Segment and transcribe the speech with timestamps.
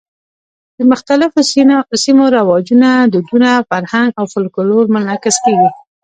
[0.77, 1.39] د مختلفو
[2.03, 5.69] سیمو رواجونه، دودونه، فرهنګ او فولکلور منعکس کېږي.